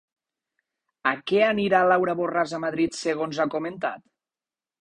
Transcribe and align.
A 1.11 1.11
què 1.31 1.43
anirà 1.49 1.83
Laura 1.91 2.17
Borràs 2.21 2.57
a 2.59 2.63
Madrid 2.65 2.99
segons 3.03 3.43
ha 3.45 3.49
comentat? 3.59 4.07